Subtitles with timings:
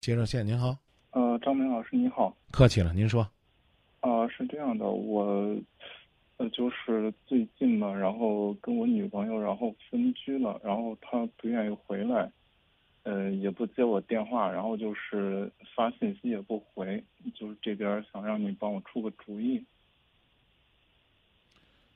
[0.00, 0.74] 接热线，您好。
[1.10, 2.34] 呃，张明老师你好。
[2.50, 3.20] 客气了，您说。
[4.00, 5.54] 啊，是这样的，我，
[6.38, 12.32] 呃，就是最近嘛，然后跟我女朋友然后分居了，然后她不愿意回来，
[13.02, 17.04] 呃，也不接我电话，然后就是发信息也不回，
[17.34, 19.62] 就是这边想让你帮我出个主意。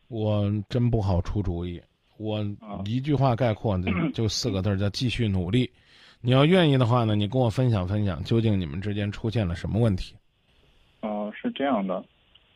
[0.09, 1.80] 我真不好出主意，
[2.18, 2.45] 我
[2.84, 3.80] 一句话概括
[4.12, 5.71] 就四个字叫继续努力。
[6.27, 10.14] 你要愿意的话呢，你跟我分享分享，究竟你们之间出现了什么问题？
[11.00, 12.03] 啊，是这样的，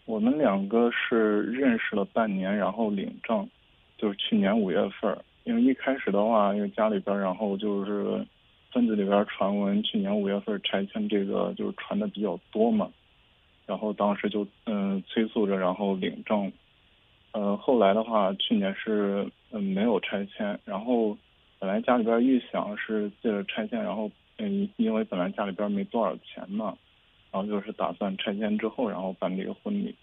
[0.07, 3.47] 我们两个是认识了半年，然后领证，
[3.99, 5.15] 就是去年五月份。
[5.45, 8.27] 因为一开始的话，因为家里边，然后就是
[8.73, 12.89] 村子里边传闻，去年五月份拆迁这个就是传的比较多嘛，
[13.67, 16.51] 然后当时就嗯催促着，然后领证。
[17.33, 21.15] 呃，后来的话，去年是嗯没有拆迁，然后。
[21.59, 26.77] 本来家里边预想是借着拆迁，然后嗯，因为本来家里边没多少钱嘛，
[27.33, 29.95] 然后就是打算拆迁之后，然后办这个婚礼。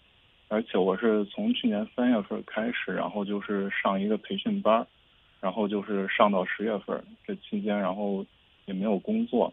[0.47, 4.86] 而且我是从去年三月份开始，然后就是上一个培训班，
[5.39, 8.23] 然后就是上到十月份这期间，然后
[8.66, 9.52] 也没有工作。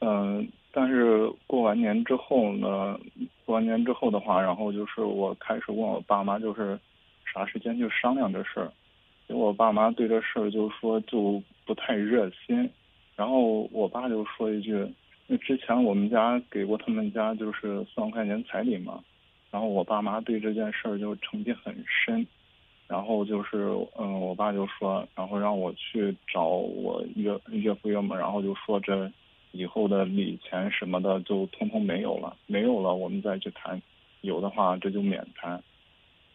[0.00, 2.98] 嗯，但是过完年之后呢，
[3.44, 6.78] 过完年之后的话，然后就是我开始问我爸妈，就是
[7.24, 8.72] 啥时间去商量这事儿。
[9.32, 12.68] 我爸妈对这事儿就说就不太热心，
[13.16, 14.86] 然后我爸就说一句
[15.26, 19.02] ：“那之前我们家给过他们家就是四万块钱彩礼嘛。”
[19.50, 22.26] 然后我爸妈对这件事儿就成见很深，
[22.88, 29.10] 然后就是嗯，我爸就说，然后让我去找我岳岳父岳母，然后就说这
[29.52, 33.80] 以后的礼钱什么的就通通没有了，没有了我们再去谈，
[34.22, 35.62] 有的话这就免谈。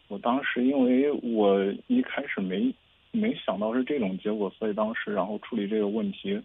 [0.08, 2.74] 我当时因为我一开始没。
[3.18, 6.40] 没想到是这种结果，所以当时然后处理这个问题，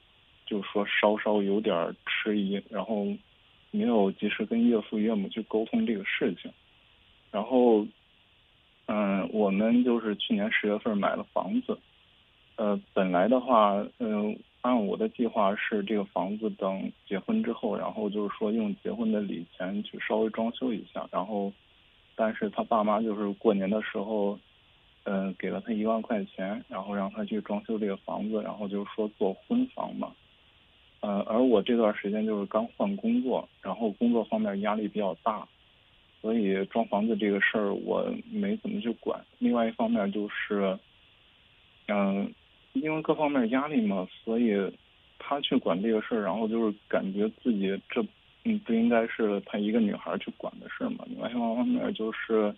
[0.47, 3.07] 就说稍稍有点迟疑，然后
[3.71, 6.51] 没有及时跟岳父岳母去沟通这个事情。
[7.31, 7.87] 然后，
[8.87, 11.79] 嗯，我们就是去年十月份买了房子，
[12.57, 21.53] 呃，本来的话，嗯，按我的计划是这个房子等结婚之后，然后就是说用结婚的礼钱去稍微装修一下，然后，
[22.17, 24.39] 但是他爸妈就是过年的时候。
[25.05, 30.13] 嗯，给了他一万块钱，然后让他去装修这个房子，然后就是说做婚房嘛。
[31.01, 35.45] 呃，而我这段时间就是刚换工作，然后工作方面压力比较大，
[36.21, 39.21] 所以装房子这个事儿我没怎么去管。
[39.41, 40.79] 另外一方面就是，
[41.89, 42.33] 嗯，
[42.75, 44.55] 因为各方面压力嘛，所以
[45.19, 48.01] 他去管这个事儿，然后就是感觉自己这
[48.45, 51.05] 嗯不应该是他一个女孩去管的事儿嘛。
[51.09, 52.55] 另外一方面就是。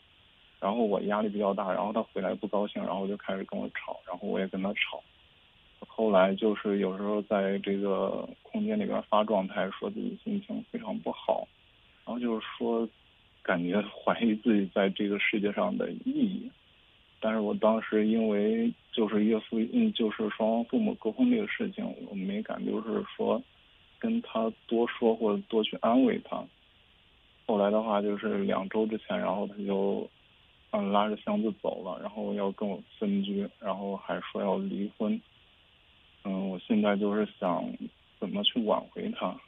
[0.65, 5.03] 然后我压力比较大，然后他回来不高兴，然后就开始跟我吵，然后我也跟他吵。
[5.87, 11.47] 后来就是有时候在这个空间里边发状态，说自己心情非常不好，
[12.07, 12.89] 然后就是说
[13.43, 16.51] 感觉 怀疑自己在这个世界上的意义。
[17.21, 23.43] 但是我当时因为就是岳父，嗯，就是双方父母沟通这个事情，我没敢就是说
[23.99, 26.43] 跟他多说或者多去安慰他。
[27.47, 30.09] 后来的话就是两周之前，然后他就。
[30.77, 35.21] 嗯，拉着箱子走了，然后要跟我分居，然后还说要离婚。
[36.25, 37.65] 嗯，我现在就是想
[38.19, 39.41] 怎么去挽回他，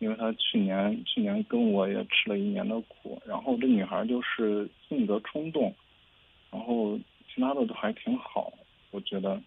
[0.00, 5.74] 因为他去年去年跟我也吃了一年的苦，然后这女孩就是性格冲动，
[6.50, 6.98] 然后
[7.32, 8.52] 其他的都还挺好，
[8.90, 9.40] 我觉得。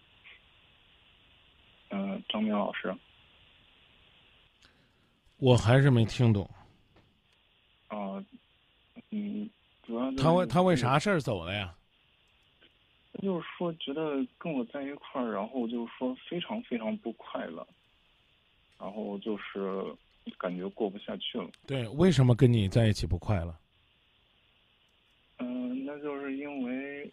[1.90, 2.92] 嗯，张明老师，
[5.38, 6.50] 我还是没听懂。
[7.86, 8.18] 啊，
[9.10, 9.48] 嗯。
[10.16, 11.74] 他为他为啥事儿走了呀？
[13.22, 17.66] 就是说觉得跟我在一块儿，然后就是说非常非常不快乐，
[18.78, 19.82] 然后就是
[20.36, 21.48] 感觉过不下去了。
[21.66, 23.56] 对，为什么跟你在一起不快乐？
[25.38, 27.12] 嗯，那就是因为，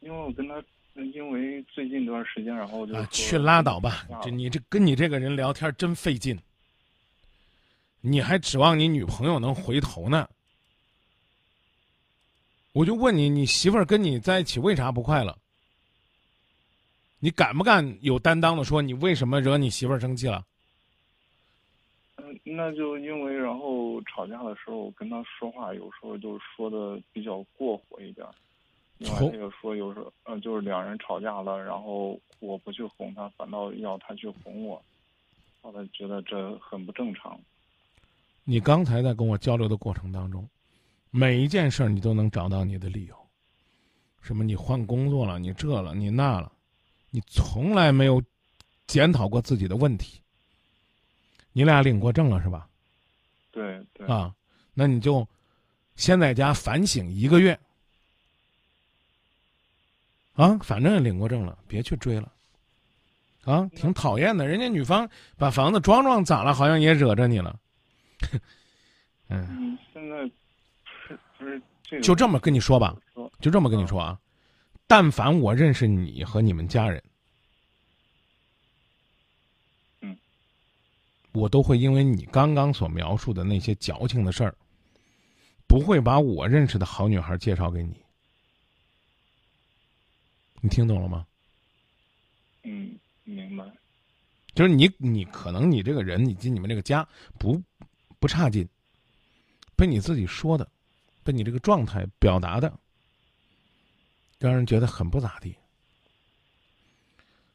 [0.00, 0.62] 因为我跟他，
[0.94, 4.06] 因为最近一段时间，然后就啊去拉倒吧。
[4.22, 6.38] 这你这跟你这个人聊天真费劲，
[8.00, 10.28] 你还指望你女朋友能回头呢？
[12.72, 15.36] 我就问你，你媳妇儿跟你在一起为啥不快乐？
[17.18, 20.44] 你敢不敢有担当的说你为什么惹你媳妇儿生气了？
[22.16, 28.26] 嗯，那就因为然后吵架的时候跟他说话，有时候就说的比较过火一点。
[28.98, 34.82] 另外他又说有时候，嗯，就是两人吵架了，然后我不去哄她，反倒要他去哄我，
[35.62, 37.38] 让他觉得这很不正常。
[38.44, 40.48] 你刚才在跟我交流的过程当中。
[41.14, 43.14] 每一件事儿，你都能找到你的理由。
[44.22, 44.42] 什么？
[44.42, 46.50] 你换工作了，你这了，你那了，
[47.10, 48.22] 你从来没有
[48.86, 50.22] 检讨过自己的问题。
[51.52, 52.66] 你俩领过证了是吧？
[53.50, 54.06] 对对。
[54.06, 54.34] 啊，
[54.72, 55.28] 那你就
[55.96, 57.60] 先在家反省一个月。
[60.32, 62.32] 啊，反正也领过证了，别去追了。
[63.44, 65.06] 啊，挺讨厌的，人家女方
[65.36, 66.54] 把房子装装咋了？
[66.54, 67.60] 好像也惹着你了。
[69.28, 70.30] 嗯，现在
[71.38, 72.02] 这个？
[72.02, 72.96] 就这么跟你说吧，
[73.40, 74.18] 就这么跟你说啊。
[74.86, 77.02] 但凡我认识你和你们家人，
[80.00, 80.16] 嗯，
[81.32, 84.54] 我都会因为你刚刚所描述的那些矫情的事儿，
[85.66, 87.94] 不会把我认识的好女孩介绍给你。
[90.60, 91.26] 你听懂了吗？
[92.62, 93.64] 嗯，明白。
[94.54, 97.08] 就是你，你可能你这个人，你进你们这个家
[97.38, 97.60] 不
[98.20, 98.68] 不差劲，
[99.74, 100.70] 被你自己说的，
[101.24, 102.72] 被你这个状态表达的，
[104.38, 105.54] 让人觉得很不咋地。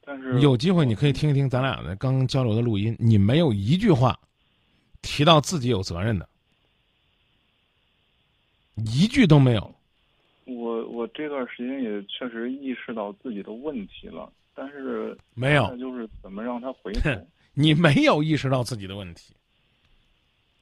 [0.04, 4.18] 但是有机会你可以听一听咱俩的刚刚交流的录音，你没有一句话
[5.02, 6.30] 提到自己有责任的，
[8.76, 9.76] 一句都没有。
[10.46, 17.10] 我我这段时间也确实意识到自己的问题了，但是没有，就是怎么让他回头？
[17.54, 19.34] 你没有意识到自己的问题，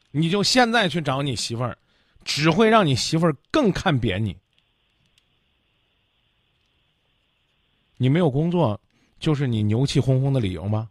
[0.09, 1.77] 你就现在去找你媳妇儿，
[2.25, 4.35] 只会让你媳妇儿更看扁你。
[7.95, 8.81] 你没有工作，
[9.19, 10.89] 就是你牛气哄哄的理由吗？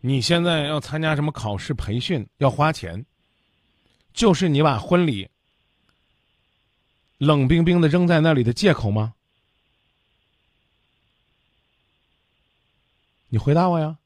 [0.00, 3.04] 你现在要参加什么考试培训要花钱，
[4.12, 5.28] 就是你把婚礼。
[7.18, 9.14] 冷冰冰的扔在那里的借口吗？
[13.28, 13.98] 你回答我呀！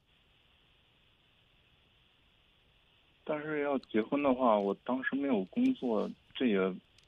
[3.31, 6.59] 但是要结婚的话，我当时没有工作，这也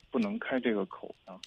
[0.09, 1.37] 不能开这个口啊。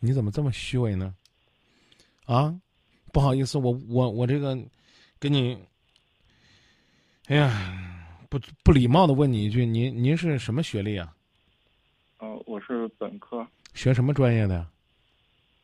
[0.00, 1.14] 你怎么这么虚伪呢？
[2.26, 2.54] 啊，
[3.10, 4.54] 不好意思，我我我这个，
[5.18, 5.58] 给你，
[7.28, 7.88] 哎呀。
[8.28, 11.14] 不不礼貌的问你一句，您您是什么学历啊？
[12.16, 13.46] 呃，我是本科。
[13.74, 14.70] 学什么专业的呀？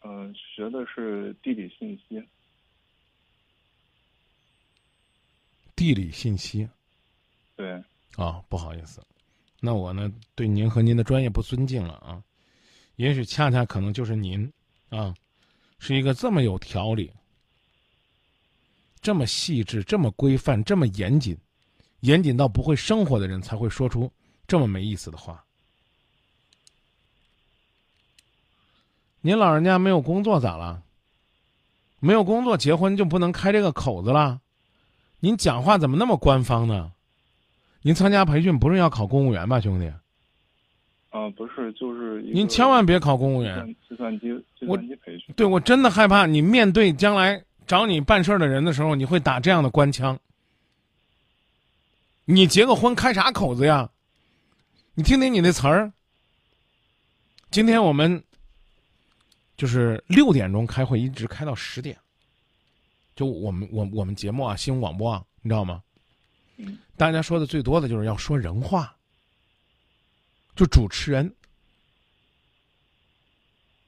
[0.04, 2.22] 嗯，学的是地理信息。
[5.78, 6.68] 地理信息。
[7.54, 7.80] 对。
[8.16, 9.00] 啊，不好意思，
[9.60, 12.20] 那我呢对您和您的专业不尊敬了啊。
[12.96, 14.52] 也许恰恰可能就是您，
[14.88, 15.14] 啊，
[15.78, 17.12] 是一个这么有条理、
[19.00, 21.38] 这么细致、这么规范、这么严谨。
[22.00, 24.10] 严谨到不会生活的人才会说出
[24.48, 25.44] 这么没意思的话。
[29.20, 30.82] 您老人家没有工作咋了？
[32.00, 34.40] 没有工作结婚就不能开这个口子了？
[35.20, 36.92] 您讲话怎么那么官方呢？
[37.82, 39.86] 您参加培训不是要考公务员吧，兄弟？
[41.10, 43.66] 啊，不是，就是您千万别考公务员。
[43.88, 44.28] 计算机
[44.58, 45.34] 计算机培训。
[45.36, 50.18] 对，我真的害怕你面对将来找你办事儿的人的时候，你会打这样的官腔。
[52.24, 53.88] 你结个婚开啥口子呀？
[54.94, 55.92] 你听听你那词儿。
[57.50, 58.22] 今天我们
[59.56, 61.96] 就是六点钟开会，一直开到十点。
[63.18, 65.82] 就我们我我们节目啊，新闻广播啊，你知道吗？
[66.56, 66.78] 嗯。
[66.96, 68.94] 大家说的最多的就是要说人话。
[70.54, 71.34] 就主持人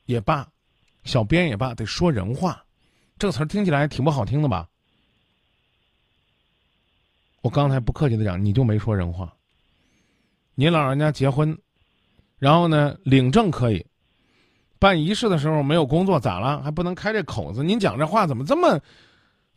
[0.06, 0.48] 也罢，
[1.04, 2.64] 小编也罢，得说人话。
[3.20, 4.68] 这个词儿听起来挺不好听的吧？
[7.40, 9.32] 我刚才不客气的讲，你就没说人话。
[10.56, 11.56] 你老人家结婚，
[12.36, 13.86] 然后呢领证可以，
[14.80, 16.60] 办仪式的时候没有工作咋了？
[16.64, 17.62] 还不能开这口子？
[17.62, 18.80] 您讲这话怎么这么，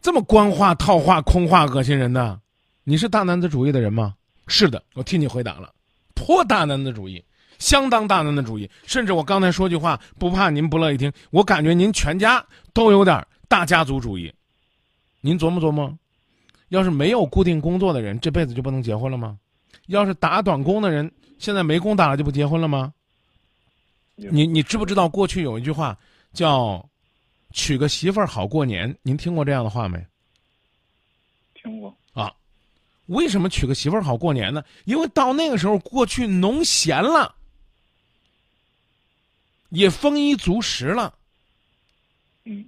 [0.04, 2.38] 这么官话、套话、空话，恶心人呢？
[2.84, 4.14] 你是大男子主义的人吗？
[4.48, 5.74] 是的，我替你回答了，
[6.14, 7.24] 颇大男子主义，
[7.58, 8.70] 相当大男子主义。
[8.86, 14.32] 甚至我刚才说句话，不怕您不乐意听，我感觉您全家都有点大家族主义。
[15.22, 15.98] 您琢磨琢磨。
[16.68, 19.38] 要是没有固定工作的人，这辈子就不能结婚了吗？
[19.88, 22.92] 要是打短工的人，现在没工打了就不结婚了吗？
[24.16, 25.98] 你你知不知道过去有一句话
[26.34, 26.86] 叫
[27.54, 28.94] “娶个媳妇儿好过年”？
[29.04, 30.06] 您听过这样的话没？
[31.54, 32.34] 听过啊。
[33.08, 34.64] 为什么娶个媳妇儿好过年呢？
[34.86, 37.36] 因为到那个时候，过去农闲了，
[39.70, 41.14] 也丰衣足食了，
[42.46, 42.66] 嗯，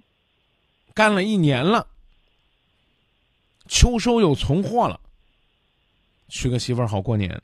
[0.94, 1.88] 干了一年了。
[3.68, 5.00] 秋收有存货了，
[6.28, 7.42] 娶个媳妇儿好过年。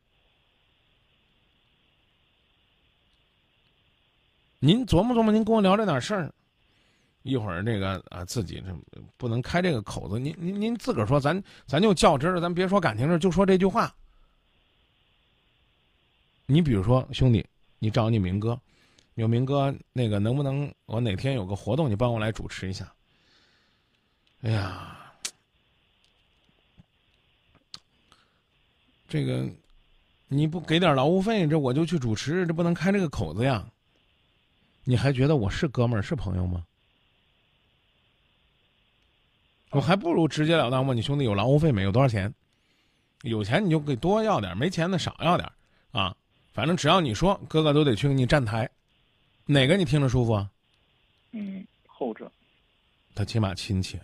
[4.59, 6.31] 您琢磨琢磨，您跟我聊这点事儿，
[7.23, 10.19] 一会儿这个啊，自己这不能开这个口子。
[10.19, 13.93] 您您您自个儿说，咱咱就较真儿，咱别说感情事就说这句话。
[16.47, 17.45] 你比如说，兄弟，
[17.79, 18.59] 你找你明哥，
[19.15, 22.91] 有明哥那个能不能我哪天有个活动，你帮我来主持一下？
[24.41, 24.97] 哎呀，
[29.07, 29.47] 这个
[30.27, 33.65] 你不给点劳务费，这我就去主持，这不能开这个口子呀。
[34.83, 36.65] 你还觉得我是哥们儿是朋友吗？
[39.71, 41.91] 我还不如直截了当问你兄弟有劳务费没有？
[41.91, 42.33] 多少钱？
[43.23, 45.49] 有钱你就给多要点，没钱的少要点
[45.91, 46.15] 啊。
[46.53, 48.69] 反正只要你说，哥哥都得去给你站台。
[49.45, 50.49] 哪个你听着舒服啊？
[51.31, 52.31] 嗯，后者。
[53.15, 53.99] 他起码亲切。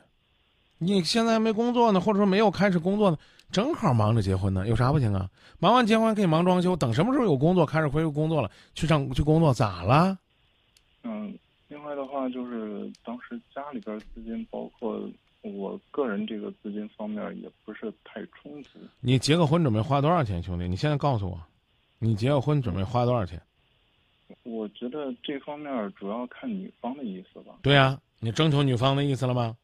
[0.77, 3.17] 你现在还没工作呢，或者说没有开始工作呢，
[3.51, 5.29] 正好忙着结婚呢，有啥不行啊？
[5.59, 10.17] 忙完结婚可以忙装修，等什么时候有工作开始恢复工作了，去上去工作咋了？
[11.03, 15.01] 嗯，另外的话就是当时家里边资金，包括
[15.41, 18.79] 我个人这个资金方面也不是太充足。
[18.99, 20.67] 你结个婚准备花多少钱，兄弟？
[20.67, 21.41] 你现在告诉我，
[21.99, 23.41] 你结个婚准备花多少钱？
[24.43, 27.59] 我觉得这方面主要看女方的意思吧。
[27.61, 29.55] 对呀，你征求女方的意思了吗？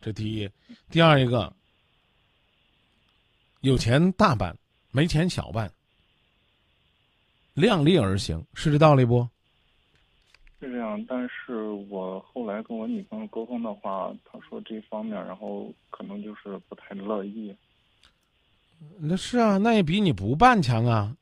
[0.00, 0.48] 这第一，
[0.88, 1.52] 第二一个，
[3.62, 4.56] 有钱大办，
[4.92, 5.72] 没钱小办，
[7.54, 9.28] 量力而行，是这道理不？
[10.60, 17.54] 是这样，但是我后来跟我女朋友沟通的话，她说这方面，然后可能就是不太乐意。
[18.98, 21.16] 那是啊，那也比你不办强啊！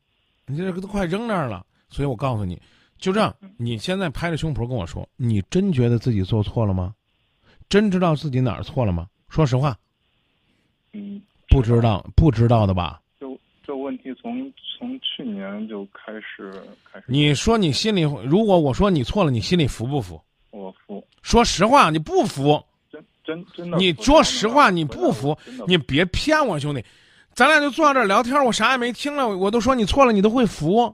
[0.45, 2.59] 你这个都快扔那儿了，所以我告诉你，
[2.97, 6.93] 就这样，你现在拍着胸脯跟我说，你真觉得自己做错了吗？
[7.69, 9.07] 真知道自己哪儿错了吗？
[9.29, 9.77] 说实话，
[10.93, 13.01] 嗯，不知道，不知道的吧？
[13.87, 16.51] 问题从从去年就开始
[16.83, 17.05] 开始。
[17.07, 20.21] 你说你心里，如果我说你错了，你心里服不服？
[20.51, 21.01] 我服。
[21.21, 22.61] 说实话，你不服。
[22.91, 23.77] 真真真的。
[23.77, 26.83] 你说实话，你不服，你别骗我，兄弟。
[27.33, 30.93] 咱俩就坐在这儿聊天，我啥也没听了，我都说你错了，你都会服。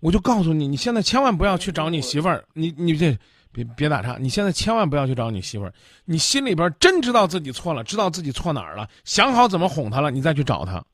[0.00, 3.16] 我就告诉你，你现在千万不要去找你媳妇儿，你你这。
[3.50, 4.18] 别别打岔！
[4.20, 5.72] 你现在千万不要去找你媳妇儿，
[6.04, 10.84] 你心里边真知道自己错了，知道自己错哪儿了，想好怎么哄她了，你再去找她。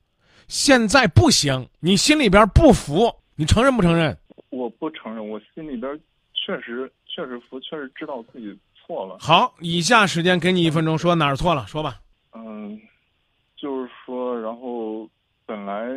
[0.47, 4.17] 现在不行，你心里边不服，你承认不承认？
[4.49, 5.99] 我不承认，我心里边
[6.33, 9.17] 确实确实服，确实知道自己错了。
[9.19, 11.99] 好，以下时间给你一分钟，说哪儿错了，说吧。
[12.33, 12.79] 嗯，
[13.55, 15.09] 就是说，然后
[15.45, 15.87] 本来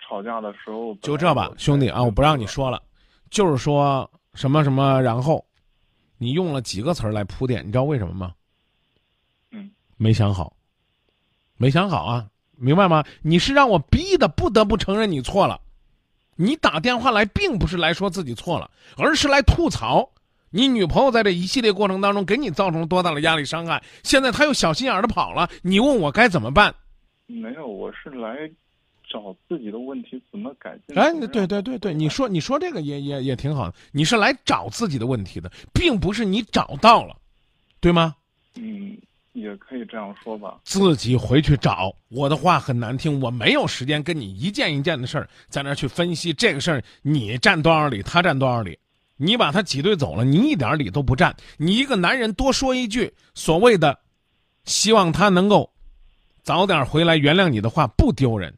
[0.00, 2.82] 吵架的时候就这吧，兄弟啊，我不让你说了，
[3.30, 5.44] 就是说什么什么，然后。
[6.16, 8.32] 你用了几个词儿来铺垫，你知道为什么吗？
[9.50, 10.56] 嗯，没想好，
[11.56, 13.04] 没想好啊，明白吗？
[13.22, 15.60] 你是让我逼的，不得不承认你错了。
[16.36, 20.10] 你打电话来，并不是来说自己错了，而是来吐槽
[20.50, 23.82] 你女朋友在这一系列过程当中给你造成了多大的压力伤害。
[24.02, 26.74] 现在她又小心眼的跑了，你问我该怎么办？
[27.26, 28.50] 没有，我是来。
[29.06, 30.98] 找自己的问题怎么改进？
[30.98, 33.74] 哎，对对对对，你说你说这个也也也挺好的。
[33.92, 37.14] 你是来找自己的问题的，并不是你找到了，
[37.80, 38.16] 对吗？
[38.56, 38.98] 嗯，
[39.34, 40.58] 也可以这样说吧。
[40.64, 41.94] 自己回去找。
[42.08, 46.82] 我的话很难听，我没有时间跟你一件一件的事儿在那去分析这个事儿。
[47.02, 48.78] 你占多少理，他占多少理？
[49.16, 51.36] 你把他挤兑走了，你一点理都不占。
[51.56, 53.98] 你一个男人多说一句所谓的，
[54.64, 55.70] 希望他能够
[56.42, 58.52] 早点回来原谅你的话，不丢人。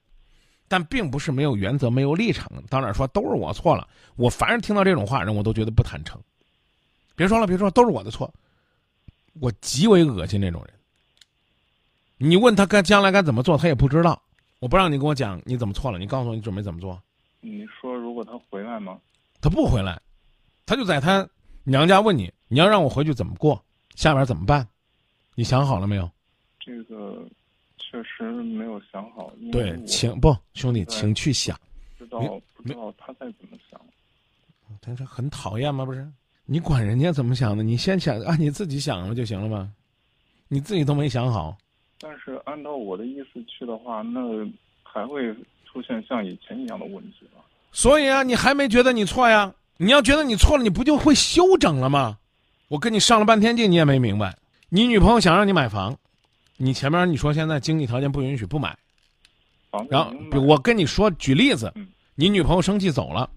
[0.68, 3.86] 但并不是没有原则、没有立场，到哪说都是我错了。
[4.16, 6.20] 我凡是听到这种话，人我都觉得不坦诚。
[7.14, 8.32] 别说了，别说，都是我的错。
[9.40, 10.74] 我极为恶心那种人。
[12.18, 14.20] 你问他该将来该怎么做，他也不知道。
[14.58, 17.00] 我不让你跟我讲你怎么错了，你告诉我你准备怎么做。
[17.40, 18.98] 你说如果他回来吗？
[19.40, 20.00] 他不回来，
[20.64, 21.28] 他就在他
[21.64, 23.62] 娘家问你，你要让我回去怎么过？
[23.94, 24.66] 下边怎么办？
[25.34, 26.10] 你想好了没有？
[26.58, 27.28] 这个。
[27.78, 29.32] 确实没有想好。
[29.52, 31.58] 对，请不兄弟，请去想。
[31.96, 32.18] 知道
[32.54, 33.80] 不知道他在怎么想？
[34.82, 35.84] 他是很讨厌吗？
[35.84, 36.06] 不是，
[36.46, 37.62] 你管人家怎么想的？
[37.62, 39.70] 你先想按你自己想了就行了吗？
[40.48, 41.56] 你自己都没想好。
[42.00, 44.20] 但是按照我的意思去的话，那
[44.82, 45.34] 还会
[45.64, 47.42] 出现像以前一样的问题吧？
[47.72, 49.52] 所以啊，你还没觉得你错呀？
[49.76, 52.16] 你要觉得你错了，你不就会休整了吗？
[52.68, 54.36] 我跟你上了半天劲，你也没明白。
[54.68, 55.96] 你女朋友想让你买房。
[56.58, 58.74] 你前面你说现在经济条件不允许不买，
[59.90, 60.10] 然后
[60.40, 61.72] 我跟你说举例子，
[62.14, 63.28] 你女朋友生气走了，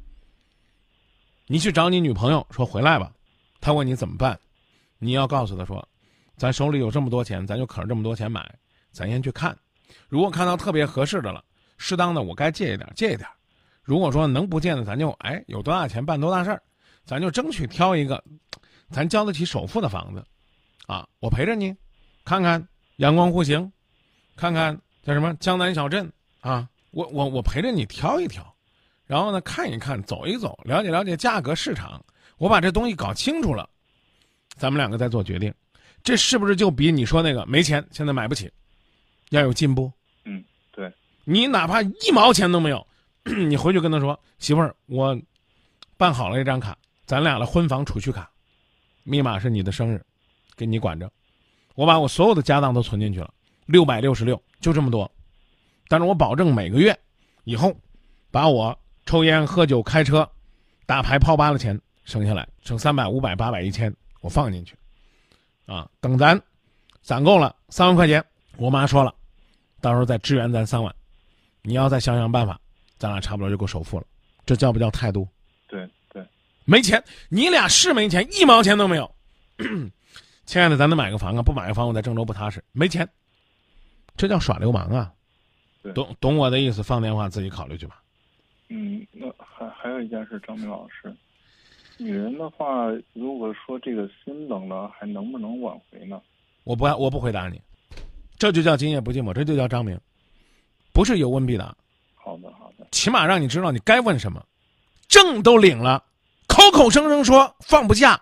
[1.52, 3.12] 你去找你女朋友说回来吧，
[3.60, 4.40] 她问你怎么办，
[5.00, 5.84] 你要告诉她说，
[6.38, 8.48] 咱手里有这么多钱，咱就可着这么多钱买，
[8.92, 9.58] 咱先去看，
[10.08, 11.44] 如果看到特别合适的了，
[11.80, 13.28] 适当的我该借一点借一点，
[13.82, 16.62] 如果说能不借的，咱就哎有多大钱办多大事儿，
[17.04, 18.24] 咱就争取挑一个，
[18.92, 20.24] 咱交得起首付的房子，
[20.86, 21.76] 啊，我陪着你，
[22.24, 22.64] 看看。
[22.98, 23.72] 阳光户型，
[24.36, 26.68] 看看叫什么江南小镇啊！
[26.92, 28.44] 我我我陪着你挑一挑，
[29.10, 32.00] 然后呢看一看，走一走，了解了解价格市场。
[32.38, 33.68] 我把这东西搞清楚了，
[34.56, 35.52] 咱们两个再做决定。
[36.04, 38.52] 这是不是就比你说那个没钱现在买不起，
[39.32, 39.92] 要有进步？
[40.26, 42.86] 嗯，对，你哪怕一毛钱都没有，
[43.26, 45.20] 你回去跟他说：“媳妇儿，我
[45.98, 48.30] 办好了一张卡，咱俩的婚房储蓄卡，
[49.02, 50.06] 密码是你的生日，
[50.56, 51.12] 给你管着。
[51.74, 53.34] 我把我所有的家当都存进去了，
[53.66, 55.12] 六百六十六，就这么多。
[55.88, 56.96] 但是我保证每个月
[57.46, 57.76] 以后，
[58.30, 58.78] 把我
[59.10, 60.30] 抽烟、喝酒、开车、
[60.86, 64.76] 打牌、泡吧的钱省下来，省三百、五百、八百、一千，我放进去。
[65.66, 66.40] 啊，等咱
[67.02, 68.24] 攒够了三万块钱，
[68.58, 69.12] 我妈说了，
[69.82, 70.94] 到时候再支援咱三万。
[71.64, 72.62] 你要再想想办法，
[73.00, 74.06] 咱俩差不多就够首付了。
[74.46, 75.28] 这叫不叫态度？
[75.68, 76.24] 对对，
[76.66, 79.12] 没钱，你俩是没钱，一毛钱都没有。
[80.46, 81.42] 亲爱的，咱得买个房啊！
[81.42, 82.64] 不买个房，我在郑州不踏实。
[82.74, 83.10] 没钱，
[84.16, 85.12] 这叫耍流氓啊！
[85.96, 88.00] 懂懂我的意思，放电话自己考虑去吧。
[88.70, 91.14] 嗯，那还还有一件事，张明老师，
[91.98, 96.22] 女人的话，如果说这个心冷了，还能不能挽回呢？
[96.64, 97.60] 我不我不回答你，
[98.38, 100.00] 这就叫今夜不寂寞，这就叫张明，
[100.94, 101.76] 不是有问必答，
[102.16, 104.46] 好的好的，起码让你知道你该问什么。
[105.08, 106.04] 证都领了，
[106.48, 108.22] 口口声声说放不下，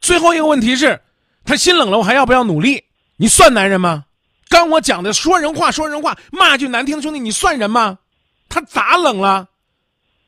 [0.00, 1.00] 最后一个问题是，
[1.44, 2.84] 他心冷了，我还要不要努力？
[3.16, 4.06] 你算男人吗？
[4.48, 7.98] 刚我讲的说人话说人话，骂句难听的兄弟，你算人吗？
[8.48, 9.48] 他咋冷了？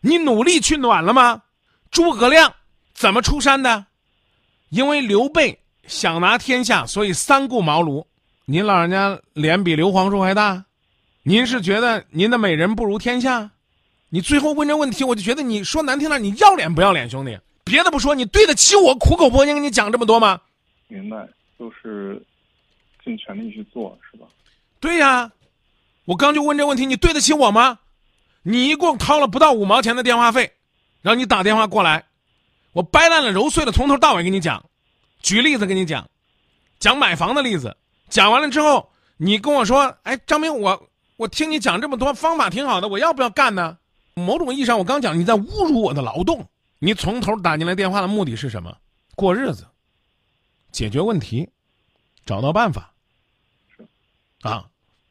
[0.00, 1.43] 你努力去暖了吗？
[1.90, 2.55] 诸葛亮
[2.95, 3.87] 怎么出山的？
[4.69, 8.05] 因为刘备想拿天下，所以三顾茅庐。
[8.45, 10.64] 您老人家脸比刘皇叔还大，
[11.23, 13.50] 您是觉得您的美人不如天下？
[14.11, 17.38] 你最后问这问题，我就觉得你说难听点，你要脸不要脸，兄弟？
[17.64, 20.40] 别的不说，你对得起我苦口婆心跟你讲这么多吗？
[20.87, 21.28] 明白，
[21.59, 22.23] 就是
[23.05, 24.26] 尽全力去做，是吧？
[24.81, 25.31] 对呀，
[26.07, 27.78] 我刚就问这问题，你对得起我吗？
[28.50, 30.55] 你一共掏了不到五毛钱的电话费，
[31.02, 32.07] 让你打电话过来，
[32.73, 34.64] 我掰烂了揉碎了，从头到尾跟你讲，
[35.21, 36.09] 举例子跟你讲，
[36.81, 37.76] 讲买房的例子，
[38.09, 40.88] 讲完了之后，你跟我说，哎，张明，我
[41.19, 43.77] 我听你讲这么多方法挺好的，我要不要干呢？
[44.14, 46.49] 某种意义上，我刚讲你在侮辱我的劳动。
[46.79, 48.75] 你从头打进来电话的目的是什么？
[49.14, 49.66] 过日子，
[50.72, 51.51] 解决问题，
[52.25, 52.94] 找到办法。
[54.40, 54.64] 啊，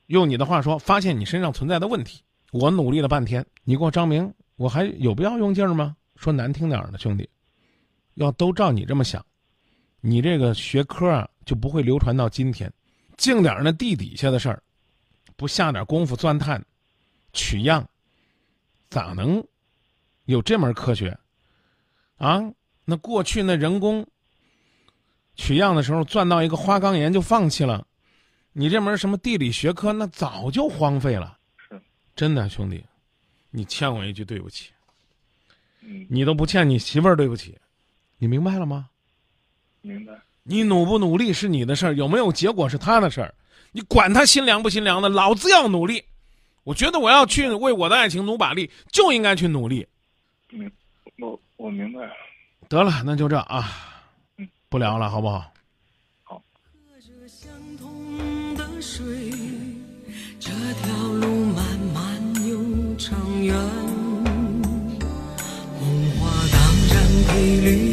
[0.08, 2.24] 用你的话说，发现你身上存在的问题。
[2.52, 5.96] 我努力了半天，你给我张明，我还有必要用劲儿吗？
[6.16, 7.30] 说难听点儿的，兄弟，
[8.16, 9.24] 要都照你这么想，
[10.02, 12.72] 你这个学科啊就不会流传到今天。
[13.18, 14.62] 净点儿那地底下的事儿，
[15.36, 16.64] 不下点功夫钻探、
[17.34, 17.88] 取样。
[18.90, 19.44] 咋能
[20.26, 21.18] 有这门科学
[22.18, 22.42] 啊？
[22.86, 24.08] 那过去那人工
[25.36, 27.86] 取样的时候，钻到一个花岗岩就放弃了。
[28.54, 31.37] 你这门什么地理学科，那早就荒废了。
[32.18, 32.84] 是，真的兄弟，
[33.52, 34.72] 你欠我一句对不起。
[35.82, 37.56] 嗯，你都不欠你媳妇儿对不起，
[38.18, 38.90] 你明白了吗？
[39.82, 40.14] 明白。
[40.44, 43.34] 你努不努力是你的事儿，有没有结果是他的事儿。
[43.72, 46.04] 你管他心凉不心凉的，老子要努力。
[46.64, 49.88] 我觉得我要去为我的爱情努把力，就应该去努力。
[50.50, 50.72] 明，
[51.20, 52.14] 我我明白了。
[52.68, 53.70] 得了，那就这啊，
[54.38, 55.40] 嗯，不聊了，好不好？
[55.40, 55.54] 好。
[63.38, 63.56] 长远。
[65.80, 65.86] 红
[66.20, 66.58] 花当
[66.90, 66.96] 然
[67.28, 67.87] 配绿